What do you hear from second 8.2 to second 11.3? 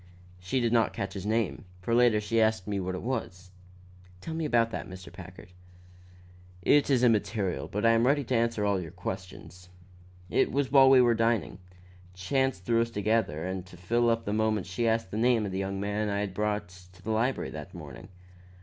to answer all your questions. It was while we were out